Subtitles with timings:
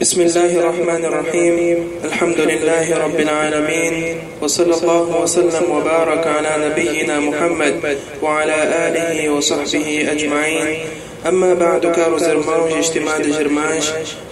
[0.00, 1.56] بسم الله الرحمن الرحيم
[2.04, 8.56] الحمد لله رب العالمين وصلى الله وسلم وبارك على نبينا محمد وعلى
[8.88, 10.78] آله وصحبه أجمعين
[11.26, 13.82] أما بعد كارو زرماج اجتماع جرماج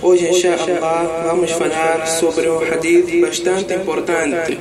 [0.02, 4.56] hoje inshallah vamos falar sobre um hadith bastante importante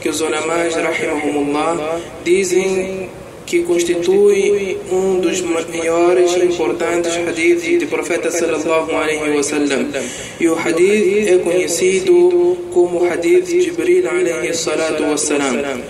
[0.00, 3.08] que os ulamas rahimahumullah dizem
[3.52, 9.92] que constitui um dos maiores e importantes hadiths do profeta sallallahu alaihi wasallam.
[10.40, 15.82] E o hadith é conhecido como hadith Jibril alaihi salatu wassalam.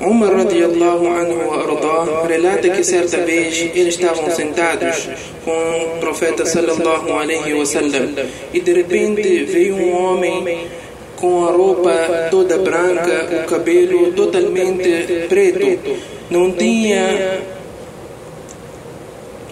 [0.00, 5.08] Umar radiallahu anhu wa ardah relata que certa vez eles estavam sentados
[5.44, 8.14] com o profeta sallallahu alaihi wasallam
[8.52, 10.68] e de repente veio um homem
[11.16, 17.42] com a roupa toda branca, o cabelo totalmente preto, não tinha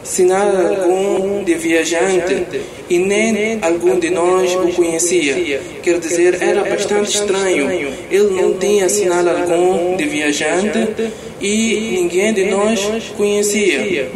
[0.02, 2.44] sinal algum de viajante
[2.90, 5.60] e nem algum de nós o conhecia.
[5.82, 7.70] Quer dizer, era bastante estranho.
[8.10, 12.80] Ele não tinha sinal algum de viajante e ninguém de nós
[13.16, 14.08] conhecia.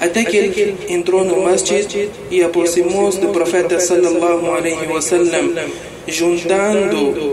[0.00, 5.54] Até que ele entrou no masjid e aproximou-se do profeta sallallahu alaihi wasallam,
[6.08, 7.31] juntando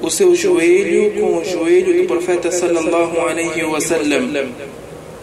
[0.00, 4.48] o seu joelho com o joelho do profeta sallallahu alaihi wasallam.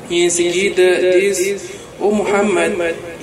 [0.09, 1.61] E em seguida diz:
[1.99, 2.73] O Muhammad,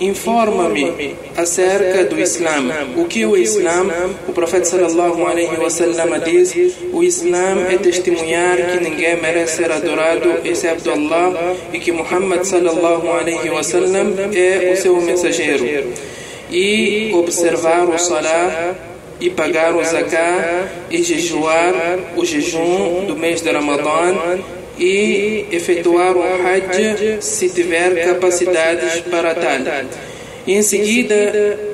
[0.01, 2.89] informa-me acerca do Islã.
[2.97, 3.87] O que é o Islã?
[4.27, 6.55] O profeta sallallahu alaihi wasallam diz:
[6.93, 13.09] O Islã é testemunhar que ninguém merece ser adorado exceto Allah e que Muhammad sallallahu
[13.09, 15.93] alaihi wasallam é o seu mensageiro.
[16.51, 18.75] E observar o salah
[19.23, 21.73] e pagar o zakah e jejuar
[22.17, 24.17] o jejum do mês de Ramadã
[24.77, 29.61] e efetuar o Hajj se tiver capacidades para tal.
[30.45, 31.15] E em seguida,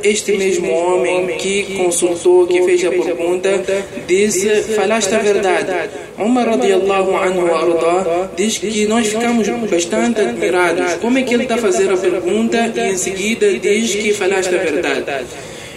[0.03, 3.65] este mesmo homem que consultou, que fez a pergunta,
[4.07, 5.73] disse: Falaste a verdade.
[6.19, 10.97] Umar radiallahu anhu arda diz que nós ficamos bastante admirados.
[11.01, 14.55] Como é que ele está a fazer a pergunta e em seguida diz que falaste
[14.55, 15.25] a verdade?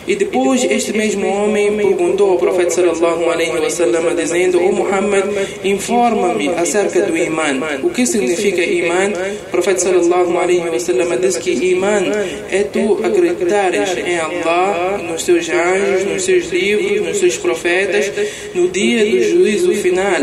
[0.08, 5.26] E depois este mesmo homem perguntou ao profeta sallallahu alaihi wasallam dizendo: "O Muhammad,
[5.64, 7.60] informa-me acerca do iman.
[7.84, 9.14] O que significa iman?"
[9.48, 12.04] O profeta sallallahu alaihi wasallam disse que iman
[12.50, 18.12] é tu acreditares em Allah, nos seus anjos, nos seus livros, nos seus profetas,
[18.56, 20.22] no dia do juízo final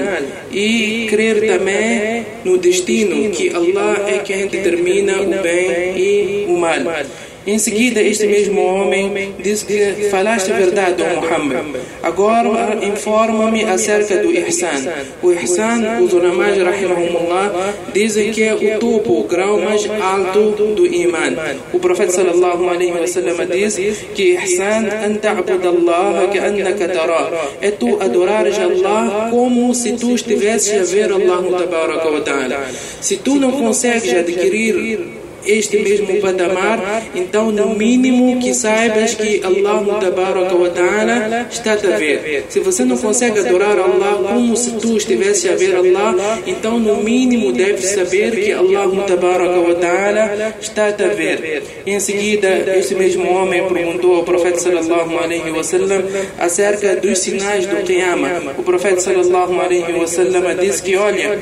[0.53, 6.78] e crer também no destino que Allah é quem determina o bem e o mal.
[7.48, 11.81] Em seguida, este mesmo homem disse que falaste verdade, ó Muhammad.
[12.03, 14.84] Agora, informa-me acerca do Ihsan.
[15.22, 20.86] O Ihsan, os ulamás, rahimahumullah, dizem que é o topo, o grau mais alto do
[20.86, 21.36] Iman.
[21.72, 23.76] O profeta sallallahu alaihi wasallam diz
[24.15, 27.32] que Ihsan an ta'bud Allah ka'annaka tara.
[27.62, 32.66] É tu adorares Allah como se tu estivesses a ver Allah tabaraka wa ta'ala.
[33.00, 35.18] Se tu não consegues adquirir
[35.48, 39.82] este mesmo patamar, então no mínimo que saibas que Allah
[40.75, 42.44] ta'ala está a ver.
[42.48, 46.97] Se você não consegue adorar Allah como se tu estivesse a ver Allah, então no
[47.03, 48.86] mínimo deves saber que Allah
[49.81, 51.62] ta'ala está a ver.
[51.86, 56.03] Em seguida, este mesmo homem perguntou ao profeta sallallahu alaihi wasallam
[56.38, 58.54] acerca dos sinais do Qiyamah.
[58.59, 61.38] O profeta sallallahu alaihi wasallam disse que olha,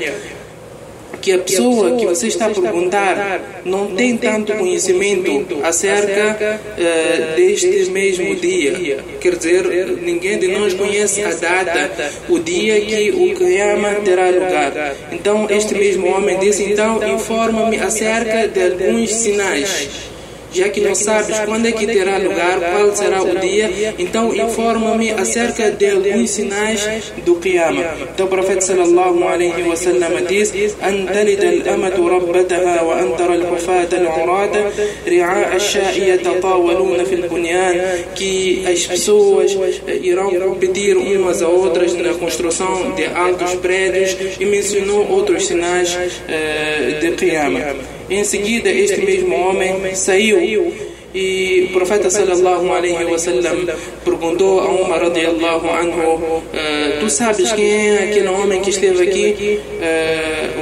[1.27, 7.91] que a pessoa que você está a perguntar não tem tanto conhecimento acerca uh, deste
[7.91, 9.03] mesmo dia.
[9.19, 14.95] Quer dizer, ninguém de nós conhece a data, o dia que o Qiyamah terá lugar.
[15.11, 20.07] Então, este mesmo homem disse: então, informa-me acerca de alguns sinais
[20.57, 25.11] já que não sabes quando é que terá lugar, qual será o dia, então informa-me
[25.11, 27.95] acerca de alguns sinais do Qiyamah.
[28.13, 30.47] Então o profeta sallallahu alaihi wasallam diz:
[30.81, 34.61] "An talid al-amatu rabbataha wa an tara al-hufata al-urata
[35.05, 37.75] ri'a ash-sha'i yatatawaluna fi al-bunyan",
[38.15, 39.51] que as pessoas
[40.01, 46.99] irão competir umas a outras na construção de altos prédios e mencionou outros sinais uh,
[47.01, 47.96] de Qiyamah.
[48.09, 50.39] Em seguida, este mesmo homem saiu
[51.13, 53.67] e o profeta sallallahu alaihi wasallam
[54.03, 56.43] perguntou a Umar radiallahu anhu
[56.99, 59.59] tu sabes quem é aquele homem que esteve aqui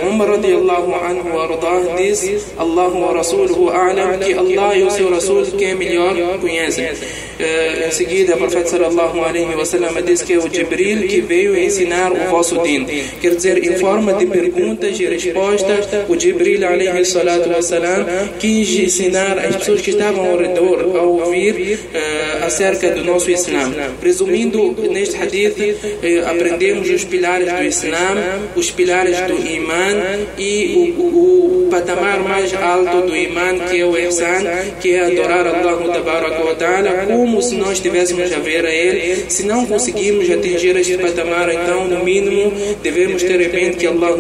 [0.08, 5.46] Umar radiallahu anhu ardah diz Allah wa rasuluhu a'lam que Allah e o seu Rasul
[5.58, 6.90] quem é melhor conhecem
[7.38, 12.12] em seguida, o profeta sallallahu alaihi wasallam diz que é o Jibril que veio ensinar
[12.14, 12.86] o vosso din.
[13.20, 18.06] Quer dizer, em forma de perguntas e respostas, o Jibril alaihi salatu wasalam
[18.40, 23.72] quis ensinar as pessoas que estavam ao redor a ouvir uh, acerca do nosso Islã.
[24.02, 31.02] Resumindo, neste hadith uh, aprendemos os pilares do Islã, os pilares do Iman e o,
[31.02, 34.44] o, o patamar mais alto do Iman que é o Ihsan,
[34.82, 39.26] que é adorar Allah ta'ala como se nós estivéssemos a ver a Ele.
[39.30, 42.52] Se não conseguimos atingir este patamar, então no mínimo
[42.82, 44.16] devemos ter em mente que Allah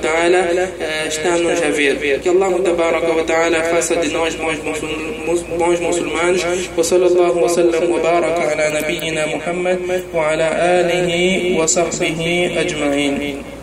[0.00, 2.20] ta'ala uh, está nos a ver.
[2.20, 5.29] Que Allah ta'ala faça de nós bons muçulmanos.
[5.30, 9.78] Wa sallallahu wa sallam wa baraka ala nabiyyina Muhammad
[10.10, 10.50] wa ala
[10.82, 13.59] alihi wa sahbihi ajma'in.